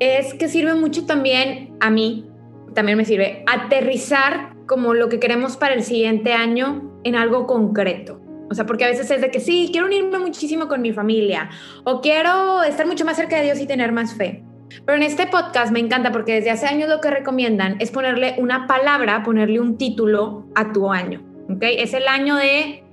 [0.00, 2.26] es que sirve mucho también a mí,
[2.74, 8.18] también me sirve, aterrizar como lo que queremos para el siguiente año en algo concreto.
[8.50, 11.50] O sea, porque a veces es de que sí, quiero unirme muchísimo con mi familia
[11.84, 14.42] o quiero estar mucho más cerca de Dios y tener más fe.
[14.86, 18.36] Pero en este podcast me encanta porque desde hace años lo que recomiendan es ponerle
[18.38, 21.22] una palabra, ponerle un título a tu año.
[21.50, 21.62] ¿ok?
[21.62, 22.84] Es el año de,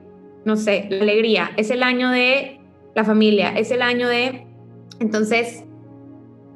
[0.45, 2.60] no sé, la alegría, es el año de
[2.93, 4.47] la familia, es el año de...
[4.99, 5.65] Entonces,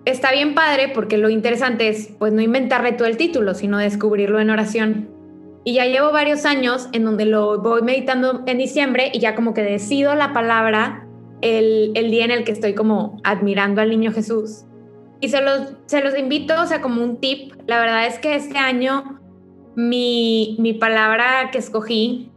[0.05, 4.39] está bien padre porque lo interesante es pues no inventarle todo el título, sino descubrirlo
[4.39, 5.09] en oración.
[5.65, 9.53] Y ya llevo varios años en donde lo voy meditando en diciembre y ya como
[9.53, 11.05] que decido la palabra
[11.41, 14.65] el, el día en el que estoy como admirando al niño Jesús.
[15.21, 17.53] Y se los, se los invito, o sea, como un tip.
[17.67, 19.19] La verdad es que este año
[19.75, 22.28] mi, mi palabra que escogí,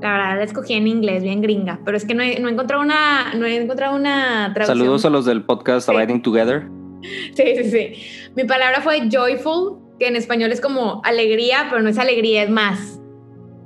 [0.00, 2.52] la verdad la escogí en inglés, bien gringa, pero es que no he, no he
[2.52, 4.78] encontrado una, no he encontrado una traducción.
[4.78, 6.66] Saludos a los del podcast Abiding Together.
[7.02, 8.30] Sí, sí, sí.
[8.36, 12.50] Mi palabra fue joyful, que en español es como alegría, pero no es alegría, es
[12.50, 13.00] más.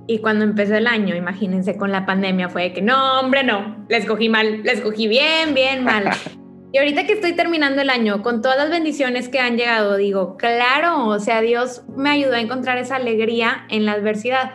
[0.06, 3.96] Y cuando empezó el año, imagínense con la pandemia, fue que no, hombre, no, la
[3.96, 6.10] escogí mal, la escogí bien, bien mal.
[6.74, 10.36] Y ahorita que estoy terminando el año, con todas las bendiciones que han llegado, digo,
[10.36, 14.50] claro, o sea, Dios me ayudó a encontrar esa alegría en la adversidad.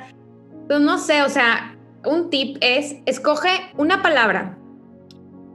[0.70, 4.56] Entonces, no sé, o sea, un tip es, escoge una palabra,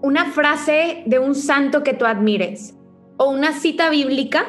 [0.03, 2.75] una frase de un santo que tú admires
[3.17, 4.45] o una cita bíblica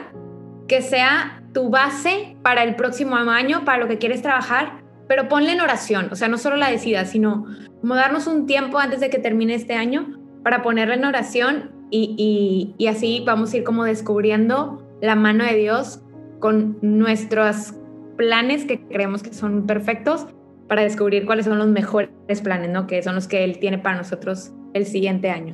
[0.68, 5.52] que sea tu base para el próximo año, para lo que quieres trabajar, pero ponle
[5.52, 7.46] en oración, o sea, no solo la decidas, sino
[7.82, 12.74] como darnos un tiempo antes de que termine este año para ponerla en oración y,
[12.80, 16.02] y, así vamos a ir como descubriendo la mano de Dios
[16.40, 17.76] con nuestros
[18.18, 20.26] planes que creemos que son perfectos
[20.68, 22.10] para descubrir cuáles son los mejores
[22.44, 22.88] planes, ¿no?
[22.88, 25.54] Que son los que Él tiene para nosotros el siguiente año.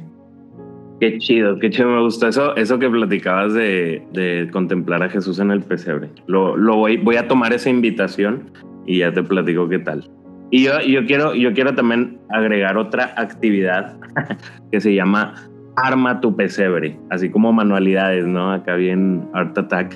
[0.99, 5.39] Qué chido, qué chido, me gustó eso, eso que platicabas de, de contemplar a Jesús
[5.39, 6.09] en el pesebre.
[6.27, 8.51] Lo, lo, voy, a tomar esa invitación
[8.85, 10.07] y ya te platico qué tal.
[10.51, 13.97] Y yo, yo, quiero, yo quiero también agregar otra actividad
[14.71, 15.33] que se llama
[15.75, 18.51] Arma tu pesebre, así como manualidades, ¿no?
[18.51, 19.95] Acá bien Art Attack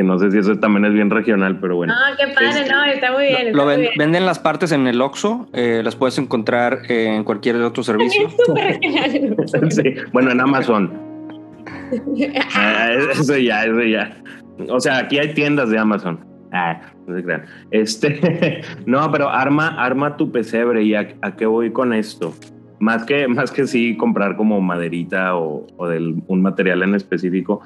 [0.00, 1.92] que no sé si eso también es bien regional, pero bueno.
[1.94, 3.54] Ah, qué padre, no, está muy bien.
[3.54, 8.28] Lo, venden las partes en el Oxxo, eh, las puedes encontrar en cualquier otro servicio.
[8.28, 9.70] Es súper regional.
[9.70, 11.10] sí, bueno, en Amazon.
[12.54, 14.16] Ah, eso ya, eso ya.
[14.68, 16.20] O sea, aquí hay tiendas de Amazon.
[16.52, 17.44] Ah, no se crean.
[17.72, 22.32] Este, no, pero arma, arma tu pesebre y a, qué voy con esto.
[22.78, 27.60] Más que, más que sí comprar como maderita o, o del, un material en específico,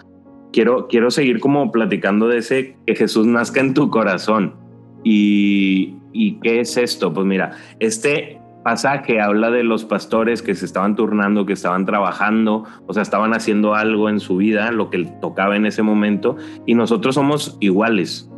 [0.55, 4.55] quiero, quiero seguir como platicando de ese que Jesús nazca en tu corazón.
[5.03, 7.13] ¿Y, ¿Y qué es esto?
[7.13, 12.65] Pues mira, este pasaje habla de los pastores que se estaban turnando, que estaban trabajando,
[12.87, 16.75] o sea, estaban haciendo algo en su vida, lo que tocaba en ese momento, y
[16.75, 18.31] nosotros somos iguales.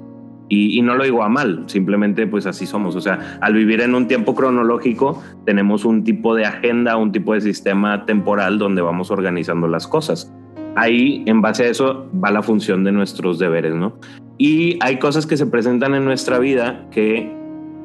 [0.48, 2.94] Y, no lo digo a mal, simplemente pues así somos.
[2.94, 7.34] O sea, al vivir en un tiempo cronológico, tenemos un tipo de agenda, un tipo
[7.34, 10.32] de sistema temporal donde vamos organizando las cosas
[10.76, 13.94] ahí en base a eso va la función de nuestros deberes, ¿no?
[14.38, 17.34] Y hay cosas que se presentan en nuestra vida que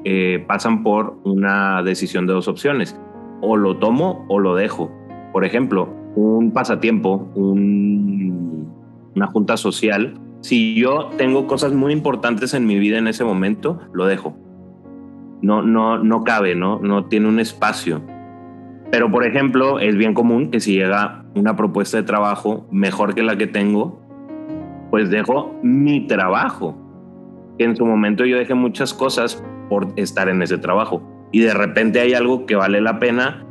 [0.04, 3.00] eh, pasan por una decisión de dos opciones.
[3.42, 4.92] O lo tomo o lo dejo.
[5.32, 10.20] Por ejemplo, un pasatiempo, una junta social.
[10.42, 14.36] Si yo tengo cosas muy importantes en mi vida en ese momento, lo dejo.
[15.42, 16.80] No, no, no cabe, ¿no?
[16.80, 18.02] No tiene un espacio.
[18.92, 23.24] Pero, por ejemplo, es bien común que si llega una propuesta de trabajo mejor que
[23.24, 24.02] la que tengo,
[24.92, 26.76] pues dejo mi trabajo.
[27.58, 31.02] Que en su momento yo dejé muchas cosas por estar en ese trabajo.
[31.32, 33.46] Y de repente hay algo que vale la pena,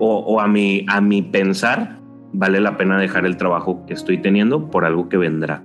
[0.00, 1.98] o, a, mi, a mi pensar,
[2.32, 5.64] vale la pena dejar el trabajo que estoy teniendo por algo que vendrá.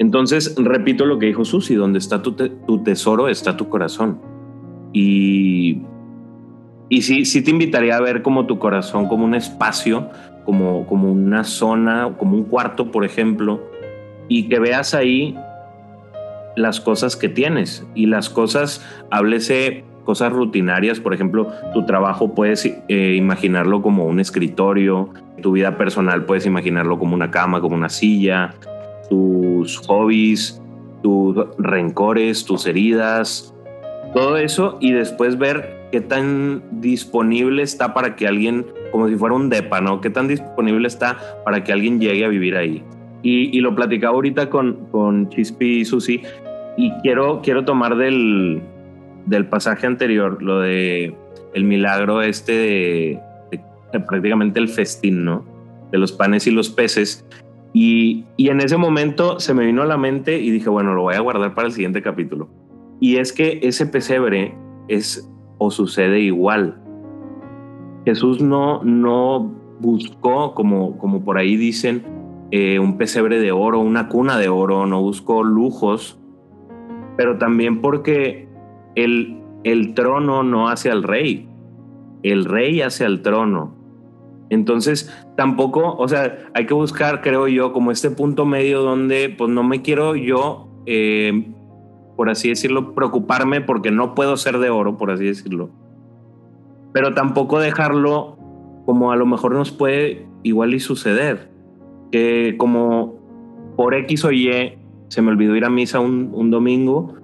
[0.00, 4.20] Entonces, repito lo que dijo Susi, donde está tu, tu tesoro, está tu corazón.
[4.92, 5.82] Y,
[6.88, 10.08] y sí, sí te invitaría a ver como tu corazón como un espacio,
[10.44, 13.60] como, como una zona, como un cuarto, por ejemplo,
[14.28, 15.36] y que veas ahí
[16.56, 17.86] las cosas que tienes.
[17.94, 24.20] Y las cosas, háblese cosas rutinarias, por ejemplo, tu trabajo puedes eh, imaginarlo como un
[24.20, 25.10] escritorio,
[25.42, 28.54] tu vida personal puedes imaginarlo como una cama, como una silla,
[29.10, 30.62] tus hobbies,
[31.02, 33.54] tus rencores, tus heridas,
[34.14, 39.34] todo eso y después ver qué tan disponible está para que alguien, como si fuera
[39.34, 40.00] un DEPA, ¿no?
[40.00, 42.82] Qué tan disponible está para que alguien llegue a vivir ahí.
[43.22, 46.22] Y, lo platicaba ahorita con, con Chispi y Susi
[46.76, 48.62] y quiero, quiero tomar del,
[49.26, 51.14] del pasaje anterior, lo de
[51.52, 53.20] el milagro este de,
[54.06, 55.44] prácticamente el festín, ¿no?
[55.90, 57.26] De los panes y los peces.
[57.72, 61.02] Y, y en ese momento se me vino a la mente y dije, bueno, lo
[61.02, 62.48] voy a guardar para el siguiente capítulo.
[63.00, 64.54] Y es que ese pesebre
[64.88, 66.80] es o sucede igual.
[68.04, 72.04] Jesús no, no buscó, como, como por ahí dicen,
[72.50, 76.18] eh, un pesebre de oro, una cuna de oro, no buscó lujos,
[77.16, 78.48] pero también porque
[78.94, 81.48] el, el trono no hace al rey,
[82.22, 83.74] el rey hace al trono.
[84.50, 89.50] Entonces, tampoco, o sea, hay que buscar, creo yo, como este punto medio donde, pues
[89.50, 91.52] no me quiero yo, eh,
[92.18, 95.70] por así decirlo, preocuparme porque no puedo ser de oro, por así decirlo.
[96.92, 98.36] Pero tampoco dejarlo
[98.86, 101.48] como a lo mejor nos puede igual y suceder.
[102.10, 103.20] Que como
[103.76, 104.50] por X o Y
[105.06, 107.14] se me olvidó ir a misa un, domingo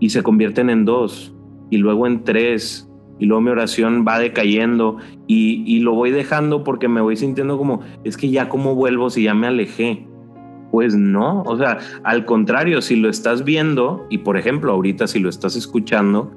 [0.00, 1.32] y se convierten en dos
[1.70, 4.96] y luego en tres y luego mi oración va decayendo
[5.28, 9.08] y, y, lo voy dejando porque me voy sintiendo como, es que ya como vuelvo
[9.08, 10.04] si ya me alejé.
[10.72, 15.20] Pues no, o sea, al contrario, si lo estás viendo y por ejemplo ahorita si
[15.20, 16.32] lo estás escuchando,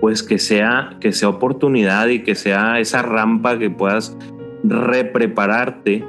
[0.00, 4.16] pues que sea, que sea oportunidad y que sea esa rampa que puedas
[4.62, 6.04] reprepararte.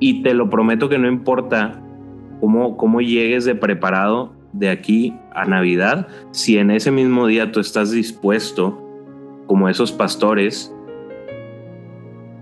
[0.00, 1.80] Y te lo prometo que no importa
[2.40, 7.60] cómo, cómo llegues de preparado, de aquí a Navidad, si en ese mismo día tú
[7.60, 8.80] estás dispuesto,
[9.46, 10.74] como esos pastores,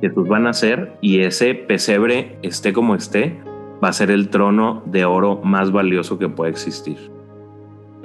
[0.01, 3.41] que tus van a hacer y ese pesebre, esté como esté,
[3.83, 7.11] va a ser el trono de oro más valioso que puede existir.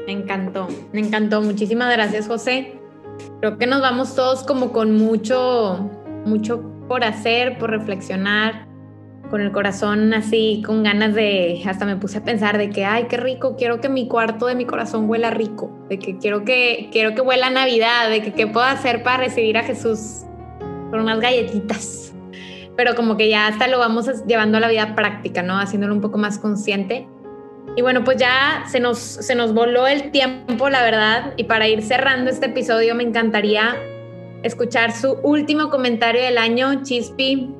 [0.05, 1.41] Me encantó, me encantó.
[1.41, 2.79] Muchísimas gracias, José.
[3.41, 5.89] Creo que nos vamos todos como con mucho,
[6.25, 8.67] mucho por hacer, por reflexionar
[9.29, 13.07] con el corazón así, con ganas de, hasta me puse a pensar de que, ay,
[13.09, 16.89] qué rico, quiero que mi cuarto de mi corazón huela rico, de que quiero que,
[16.91, 20.23] quiero que huela Navidad, de que qué puedo hacer para recibir a Jesús
[20.89, 22.06] con unas galletitas.
[22.77, 25.59] Pero como que ya hasta lo vamos llevando a la vida práctica, ¿no?
[25.59, 27.07] Haciéndolo un poco más consciente.
[27.75, 31.33] Y bueno, pues ya se nos, se nos voló el tiempo, la verdad.
[31.35, 33.75] Y para ir cerrando este episodio, me encantaría
[34.43, 37.51] escuchar su último comentario del año, Chispi.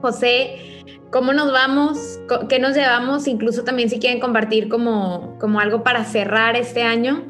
[0.00, 0.74] José,
[1.14, 2.18] ¿Cómo nos vamos?
[2.48, 3.28] ¿Qué nos llevamos?
[3.28, 7.22] Incluso también si quieren compartir como, como algo para cerrar este año.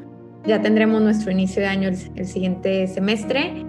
[0.46, 3.62] Ya tendremos nuestro inicio de año el, siguiente semestre.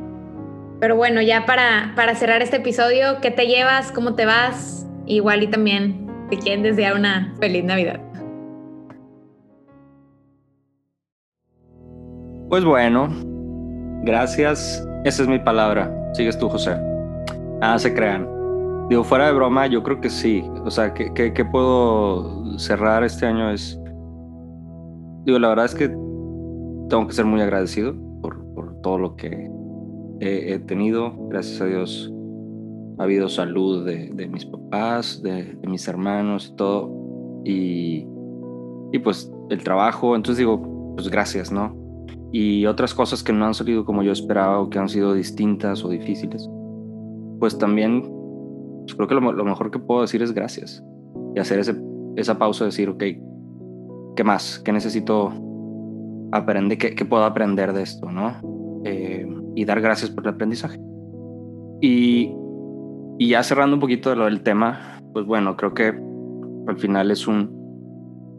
[0.85, 3.91] Pero bueno, ya para, para cerrar este episodio, ¿qué te llevas?
[3.91, 4.85] ¿Cómo te vas?
[5.07, 7.99] Igual y también te quieren desear una feliz Navidad.
[12.49, 13.09] Pues bueno,
[14.03, 14.87] gracias.
[15.05, 15.91] Esa es mi palabra.
[16.13, 16.77] Sigues tú, José.
[17.59, 18.29] Nada se crean.
[18.87, 20.47] Digo, fuera de broma, yo creo que sí.
[20.65, 23.49] O sea, ¿qué, puedo cerrar este año?
[23.49, 23.75] Es.
[25.23, 29.54] Digo, la verdad es que tengo que ser muy agradecido por, por todo lo que
[30.19, 31.13] he, tenido.
[31.29, 32.11] Gracias a Dios
[32.97, 36.91] ha habido salud de, de mis papás, de, de, mis hermanos todo.
[37.43, 38.07] Y,
[38.91, 40.15] y pues el trabajo.
[40.15, 41.75] Entonces digo, pues gracias, ¿no?
[42.31, 45.83] Y otras cosas que no han salido como yo esperaba o que han sido distintas
[45.83, 46.49] o difíciles.
[47.39, 48.15] Pues también
[48.85, 50.83] pues creo que lo, mejor que puedo decir es gracias.
[51.35, 51.75] Y hacer ese,
[52.15, 53.03] esa pausa de decir, ok,
[54.15, 54.59] ¿qué más?
[54.59, 55.31] ¿Qué necesito
[56.31, 56.77] aprender?
[56.77, 58.11] ¿Qué, qué puedo aprender de esto?
[58.11, 58.33] ¿no?
[58.85, 59.24] Eh,
[59.55, 60.79] y dar gracias por el aprendizaje.
[61.81, 62.31] Y,
[63.17, 65.93] y ya cerrando un poquito de lo del tema, pues bueno, creo que
[66.67, 67.53] al final es un...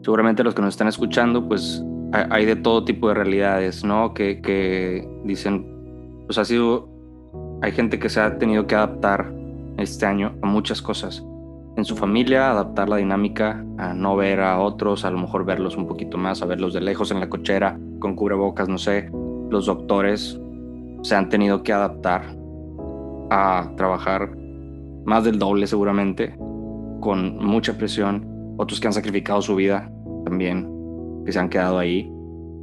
[0.03, 4.13] Seguramente los que nos están escuchando, pues hay de todo tipo de realidades, ¿no?
[4.13, 5.65] Que, que dicen,
[6.25, 6.89] pues ha sido,
[7.61, 9.33] hay gente que se ha tenido que adaptar
[9.77, 11.25] este año a muchas cosas.
[11.75, 15.77] En su familia, adaptar la dinámica a no ver a otros, a lo mejor verlos
[15.77, 19.11] un poquito más, a verlos de lejos en la cochera, con cubrebocas, no sé.
[19.49, 20.39] Los doctores
[21.03, 22.23] se han tenido que adaptar
[23.29, 24.35] a trabajar
[25.05, 26.35] más del doble seguramente,
[26.99, 28.55] con mucha presión.
[28.57, 29.91] Otros que han sacrificado su vida
[30.25, 30.69] también,
[31.25, 32.11] que se han quedado ahí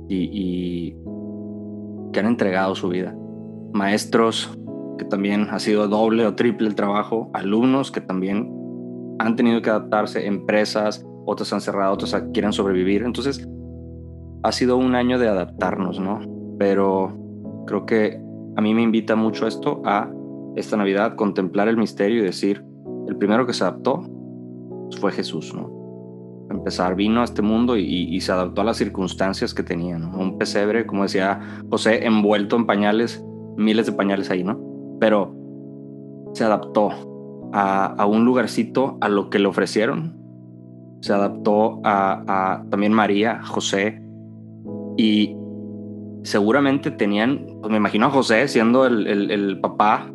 [0.09, 0.95] y,
[2.13, 3.17] que han entregado su vida.
[3.73, 4.57] Maestros
[4.99, 8.53] que también ha sido doble o triple el trabajo, alumnos que también
[9.19, 13.03] han tenido que adaptarse, empresas, otros han cerrado, otros quieren sobrevivir.
[13.03, 13.49] Entonces,
[14.43, 16.21] ha sido un año de adaptarnos, ¿no?
[16.59, 17.24] Pero
[17.67, 18.21] creo que
[18.57, 20.11] a mí me invita mucho esto a
[20.57, 22.65] esta Navidad, contemplar el misterio y decir,
[23.09, 24.03] el primero que se adaptó
[25.01, 25.75] fue Jesús, ¿no?
[26.51, 30.17] empezar, vino a este mundo y, se adaptó a las circunstancias que tenía, ¿no?
[30.19, 33.25] Un pesebre, como decía José, envuelto en pañales,
[33.57, 34.59] miles de pañales ahí, ¿no?
[35.01, 35.35] Pero
[36.33, 36.91] se adaptó
[37.53, 40.17] a, un lugarcito, a lo que le ofrecieron.
[41.01, 44.03] Se adaptó a, también María, José,
[44.97, 45.37] y
[46.25, 50.11] seguramente tenían, pues me imagino a José siendo el, el papá,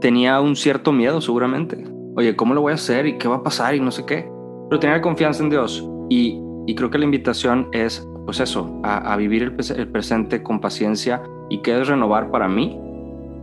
[0.00, 1.84] tenía un cierto miedo seguramente.
[2.16, 3.06] Oye, ¿cómo lo voy a hacer?
[3.06, 3.74] ¿Y qué va a pasar?
[3.74, 4.36] Y no sé qué
[4.68, 5.88] pero tener confianza en Dios.
[6.08, 6.42] Y,
[6.74, 11.80] creo que la invitación es, pues eso, a, vivir el, presente con paciencia y qué
[11.80, 12.78] es renovar para mí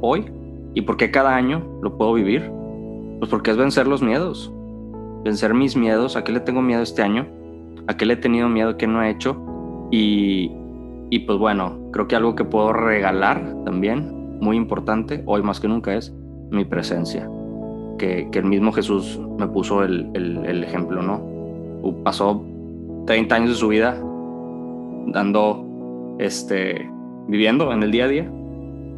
[0.02, 0.26] hoy
[0.74, 2.52] y por qué cada año lo puedo vivir.
[3.20, 4.52] Pues porque es vencer los miedos,
[5.24, 7.26] vencer mis miedos, a qué le tengo miedo este año,
[7.88, 9.38] a qué le he tenido miedo, qué no he hecho.
[9.92, 10.52] Y,
[11.14, 15.68] y pues bueno, creo que algo que puedo regalar también, muy importante, hoy más que
[15.68, 16.12] nunca, es
[16.50, 17.30] mi presencia
[18.00, 21.22] que, el mismo Jesús me puso el, el, ejemplo, ¿no?
[22.04, 22.44] Pasó
[23.06, 23.96] 30 años de su vida
[25.06, 26.90] dando, este,
[27.28, 28.32] viviendo en el día a día,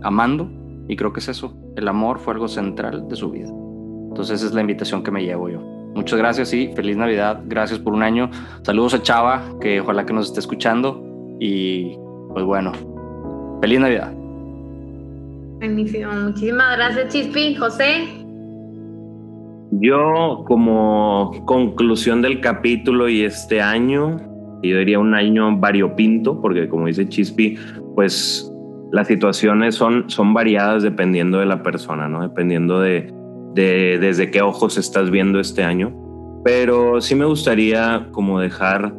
[0.02, 0.50] amando,
[0.88, 3.50] y creo que es eso, el amor fue algo central de su vida.
[3.50, 5.60] Entonces es la invitación que me llevo yo.
[5.96, 7.42] Muchas gracias y feliz Navidad.
[7.46, 8.32] Gracias por un año.
[8.62, 11.02] Saludos a Chava, que ojalá que nos esté escuchando.
[11.42, 11.98] Y
[12.36, 12.74] pues bueno,
[13.62, 14.14] feliz Navidad.
[15.60, 16.12] Buenísimo.
[16.12, 17.56] Muchísimas gracias, Chispi.
[17.56, 18.10] José.
[19.72, 24.18] Yo, como conclusión del capítulo y este año,
[24.62, 27.58] yo diría un año variopinto, porque como dice Chispi,
[27.96, 28.52] pues
[28.92, 32.22] las situaciones son, son variadas dependiendo de la persona, ¿no?
[32.22, 33.14] Dependiendo de,
[33.54, 35.96] de desde qué ojos estás viendo este año.
[36.44, 38.94] Pero sí me gustaría como dejar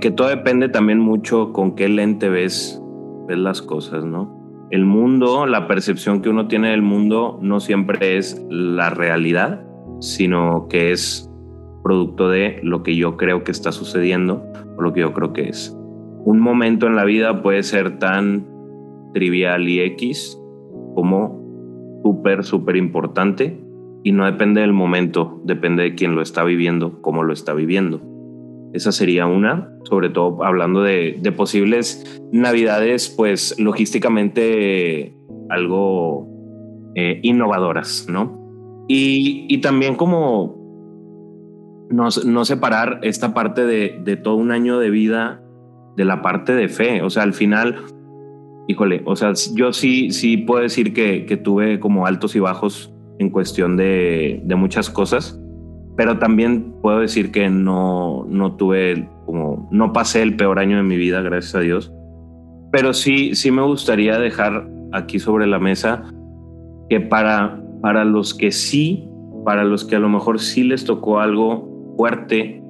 [0.00, 2.82] que todo depende también mucho con qué lente ves,
[3.26, 4.36] ves las cosas, ¿no?
[4.70, 9.68] El mundo, la percepción que uno tiene del mundo no siempre es la realidad
[10.00, 11.30] sino que es
[11.82, 14.44] producto de lo que yo creo que está sucediendo
[14.76, 15.76] o lo que yo creo que es.
[16.24, 18.46] Un momento en la vida puede ser tan
[19.14, 20.38] trivial y X
[20.94, 23.60] como súper, súper importante
[24.04, 28.00] y no depende del momento, depende de quién lo está viviendo, cómo lo está viviendo.
[28.72, 35.14] Esa sería una, sobre todo hablando de, posibles navidades, pues logísticamente
[35.48, 36.28] algo
[36.94, 38.38] eh, innovadoras, ¿no?
[38.88, 40.56] Y, también como
[41.90, 45.42] no, no, separar esta parte de, de, todo un año de vida
[45.96, 47.02] de la parte de fe.
[47.02, 47.76] O sea, al final,
[48.68, 52.94] híjole, o sea, yo sí, sí puedo decir que, que tuve como altos y bajos
[53.18, 55.40] en cuestión de, de, muchas cosas,
[55.98, 60.84] pero también puedo decir que no, no tuve como, no pasé el peor año de
[60.84, 61.92] mi vida, gracias a Dios.
[62.72, 66.04] Pero sí, sí me gustaría dejar aquí sobre la mesa
[66.88, 69.08] que para para los que sí,
[69.44, 72.62] para los que a lo mejor sí les tocó algo fuerte,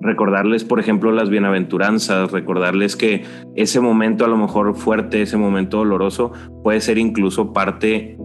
[0.00, 5.78] recordarles, por ejemplo, las bienaventuranzas, recordarles que ese momento a lo mejor fuerte, ese momento
[5.78, 8.16] doloroso, puede ser incluso parte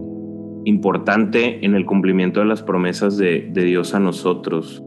[0.68, 4.82] importante en el cumplimiento de las promesas de, Dios a nosotros.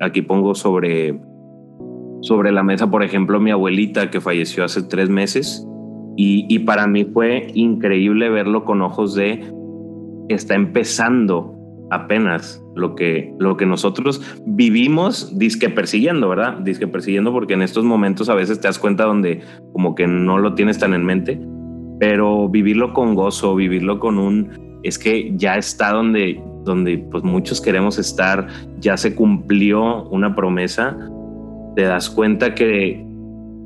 [0.00, 1.20] Aquí pongo sobre,
[2.22, 5.66] sobre la mesa, por ejemplo, mi abuelita que falleció hace tres meses
[6.16, 9.40] y, para mí fue increíble verlo con ojos de
[10.28, 11.54] está empezando
[11.90, 16.58] apenas lo que, lo que nosotros vivimos disque persiguiendo, ¿verdad?
[16.58, 20.38] Disque persiguiendo porque en estos momentos a veces te das cuenta donde como que no
[20.38, 21.40] lo tienes tan en mente,
[22.00, 27.60] pero vivirlo con gozo, vivirlo con un, es que ya está donde, donde pues muchos
[27.60, 28.46] queremos estar,
[28.80, 30.96] ya se cumplió una promesa,
[31.74, 33.04] te das cuenta que,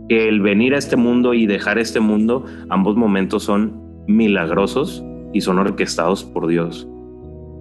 [0.08, 5.40] que el venir a este mundo y dejar este mundo, ambos momentos son milagrosos y
[5.40, 6.88] son orquestados por Dios.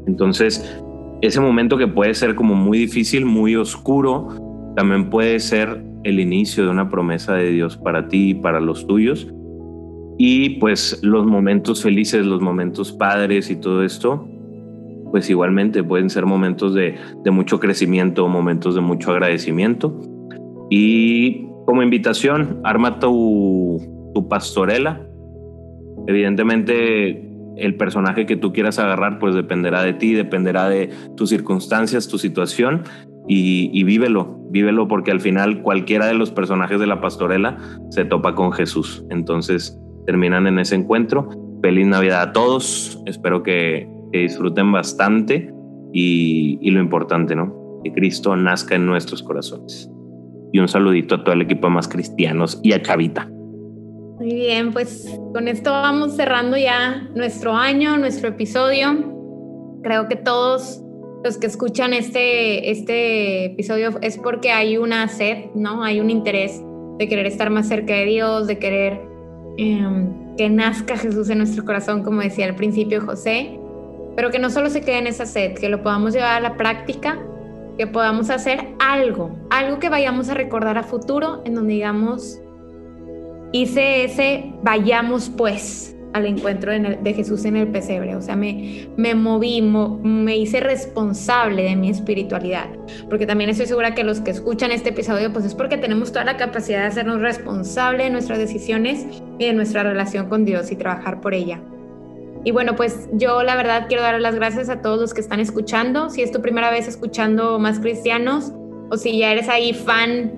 [0.08, 0.82] Entonces,
[1.22, 4.30] ese momento que puede ser como muy difícil, muy oscuro,
[4.76, 8.88] también puede ser el inicio de una promesa de Dios para ti y para los
[8.88, 9.32] tuyos.
[10.24, 14.30] Y pues los momentos felices, los momentos padres y todo esto,
[15.10, 16.96] pues igualmente pueden ser momentos de,
[17.32, 20.00] mucho crecimiento, momentos de mucho agradecimiento.
[20.70, 23.80] Y como invitación, arma tu,
[24.14, 25.02] tu pastorela.
[26.06, 32.08] Evidentemente, el personaje que tú quieras agarrar, pues dependerá de ti, dependerá de tus circunstancias,
[32.08, 32.84] tu situación,
[33.28, 37.58] y, y, vívelo, vívelo porque al final cualquiera de los personajes de la pastorela
[37.90, 39.04] se topa con Jesús.
[39.10, 41.30] Entonces terminan en ese encuentro.
[41.62, 45.54] Feliz Navidad a todos, espero que, disfruten bastante
[45.94, 47.80] y, y, lo importante, ¿no?
[47.82, 49.90] Que Cristo nazca en nuestros corazones.
[50.52, 53.30] Y un saludito a todo el equipo de más cristianos y a Chavita.
[54.22, 59.80] Muy bien, pues con esto vamos cerrando ya nuestro año, nuestro episodio.
[59.82, 60.84] Creo que todos
[61.24, 65.84] los que escuchan este, este episodio es porque hay una sed, ¿no?
[65.84, 66.62] Hay un interés
[67.00, 69.11] de querer estar más cerca de Dios, de querer
[69.58, 73.60] em, que nazca Jesús en nuestro corazón, como decía al principio José,
[74.16, 76.58] pero que no solo se quede en esa sed, que lo podamos llevar a la
[76.58, 77.20] práctica,
[77.78, 82.40] que podamos hacer algo, algo que vayamos a recordar a futuro, en donde digamos,
[83.52, 88.16] hice ese vayamos pues, al encuentro de Jesús en el pesebre.
[88.16, 92.68] O sea, me, me moví, me hice responsable de mi espiritualidad.
[93.10, 96.26] Porque también estoy segura que los que escuchan este episodio, pues es porque tenemos toda
[96.26, 99.06] la capacidad de hacernos responsable de nuestras decisiones
[99.40, 101.60] y de nuestra relación con Dios y trabajar por ella.
[102.44, 105.40] Y bueno, pues yo la verdad quiero dar las gracias a todos los que están
[105.40, 106.10] escuchando.
[106.10, 108.52] Si es tu primera vez escuchando Más Cristianos
[108.90, 110.34] o si ya eres ahí fan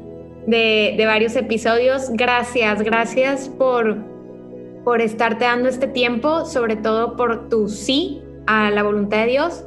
[0.46, 4.13] de, de varios episodios, gracias, gracias por
[4.84, 9.66] por estarte dando este tiempo, sobre todo por tu sí a la voluntad de Dios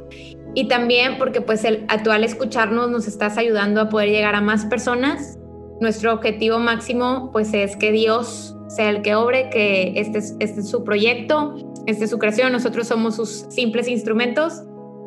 [0.53, 4.65] y también porque pues el actual escucharnos nos estás ayudando a poder llegar a más
[4.65, 5.37] personas.
[5.79, 10.61] Nuestro objetivo máximo pues es que Dios sea el que obre, que este es, este
[10.61, 11.55] es su proyecto,
[11.85, 14.63] este es su creación, nosotros somos sus simples instrumentos,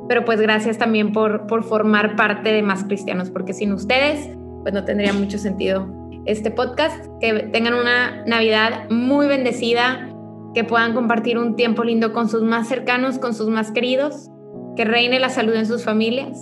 [0.09, 4.29] pero pues gracias también por, por formar parte de más cristianos, porque sin ustedes
[4.63, 7.07] pues no tendría mucho sentido este podcast.
[7.21, 10.09] Que tengan una Navidad muy bendecida,
[10.55, 14.31] que puedan compartir un tiempo lindo con sus más cercanos, con sus más queridos,
[14.77, 16.39] que reine la salud en sus familias.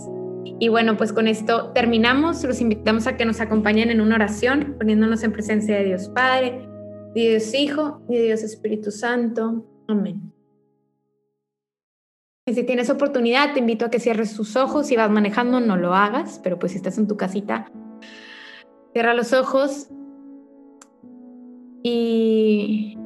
[0.61, 2.43] Y bueno, pues con esto terminamos.
[2.45, 6.67] Los invitamos a que nos acompañen en una oración, poniéndonos en presencia de Dios Padre,
[7.15, 9.65] Dios Hijo y Dios Espíritu Santo.
[9.87, 10.33] Amén.
[12.47, 14.87] Y si tienes oportunidad, te invito a que cierres tus ojos.
[14.87, 17.71] Si vas manejando, no lo hagas, pero pues si estás en tu casita,
[18.93, 19.91] Cierra los ojos
[21.83, 22.99] y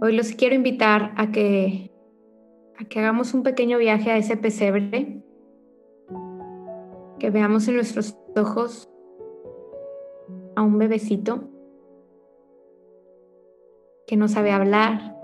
[0.00, 1.90] hoy los quiero invitar a que,
[2.78, 5.22] a que hagamos un pequeño viaje a ese pesebre,
[7.18, 8.90] que veamos en nuestros ojos
[10.56, 11.48] a un bebecito
[14.06, 15.16] que no sabe hablar,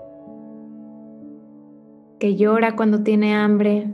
[2.19, 3.93] que llora cuando tiene hambre,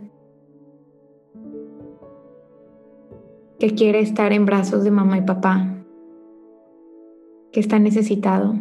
[3.60, 5.66] que quiere estar en brazos de mamá y papá,
[7.52, 8.56] que está necesitado.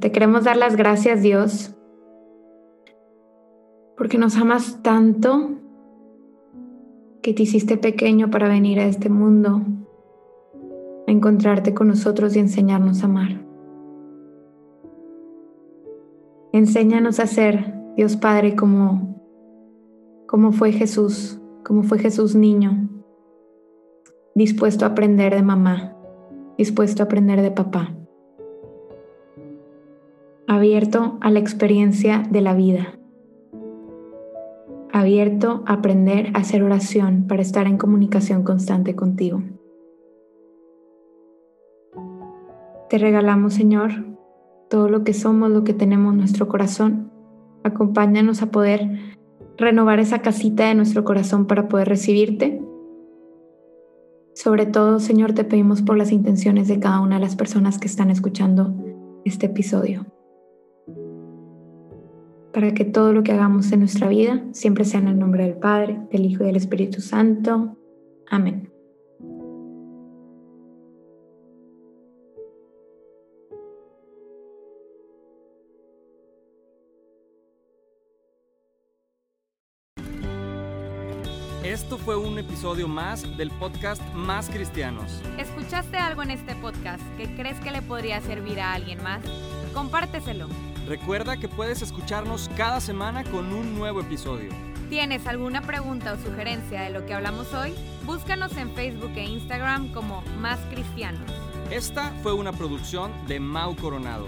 [0.00, 1.74] Te queremos dar las gracias, Dios,
[3.96, 5.50] porque nos amas tanto
[7.22, 9.62] que te hiciste pequeño para venir a este mundo,
[11.06, 13.44] a encontrarte con nosotros y enseñarnos a amar.
[16.52, 19.20] Enséñanos a ser, Dios Padre, como,
[20.26, 22.88] como fue Jesús, como fue Jesús niño,
[24.34, 25.94] dispuesto a aprender de mamá,
[26.56, 27.94] dispuesto a aprender de papá,
[30.46, 32.98] abierto a la experiencia de la vida,
[34.94, 39.42] abierto a aprender a hacer oración para estar en comunicación constante contigo.
[42.88, 43.90] Te regalamos, Señor,
[44.70, 47.12] todo lo que somos, lo que tenemos en nuestro corazón.
[47.62, 49.17] Acompáñanos a poder
[49.58, 52.62] renovar esa casita de nuestro corazón para poder recibirte.
[54.34, 57.88] Sobre todo, Señor, te pedimos por las intenciones de cada una de las personas que
[57.88, 58.74] están escuchando
[59.24, 60.06] este episodio.
[62.52, 65.58] Para que todo lo que hagamos en nuestra vida siempre sea en el nombre del
[65.58, 67.76] Padre, del Hijo y del Espíritu Santo.
[68.30, 68.77] Amén.
[82.08, 85.20] Fue un episodio más del podcast Más Cristianos.
[85.36, 89.20] ¿Escuchaste algo en este podcast que crees que le podría servir a alguien más?
[89.74, 90.48] Compárteselo.
[90.86, 94.48] Recuerda que puedes escucharnos cada semana con un nuevo episodio.
[94.88, 97.74] ¿Tienes alguna pregunta o sugerencia de lo que hablamos hoy?
[98.06, 101.30] Búscanos en Facebook e Instagram como Más Cristianos.
[101.70, 104.24] Esta fue una producción de Mau Coronado.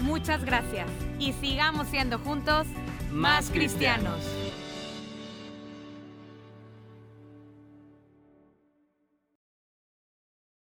[0.00, 2.66] Muchas gracias y sigamos siendo juntos
[3.12, 4.18] más cristianos.